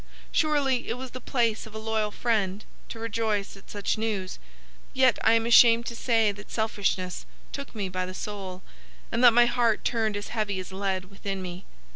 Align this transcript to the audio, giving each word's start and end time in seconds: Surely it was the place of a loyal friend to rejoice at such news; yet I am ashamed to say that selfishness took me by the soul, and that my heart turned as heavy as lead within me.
Surely 0.31 0.87
it 0.89 0.95
was 0.97 1.11
the 1.11 1.21
place 1.21 1.67
of 1.67 1.75
a 1.75 1.77
loyal 1.77 2.09
friend 2.09 2.65
to 2.89 2.97
rejoice 2.97 3.55
at 3.55 3.69
such 3.69 3.99
news; 3.99 4.39
yet 4.95 5.19
I 5.23 5.33
am 5.33 5.45
ashamed 5.45 5.85
to 5.85 5.95
say 5.95 6.31
that 6.31 6.49
selfishness 6.49 7.27
took 7.51 7.75
me 7.75 7.87
by 7.87 8.07
the 8.07 8.15
soul, 8.15 8.63
and 9.11 9.23
that 9.23 9.31
my 9.31 9.45
heart 9.45 9.85
turned 9.85 10.17
as 10.17 10.29
heavy 10.29 10.59
as 10.59 10.71
lead 10.71 11.05
within 11.11 11.39
me. 11.39 11.65